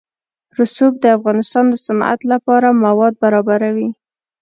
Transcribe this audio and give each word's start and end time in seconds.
رسوب 0.57 0.93
د 0.99 1.05
افغانستان 1.17 1.65
د 1.69 1.75
صنعت 1.85 2.19
لپاره 2.31 2.67
مواد 2.85 3.13
برابروي. 3.23 3.89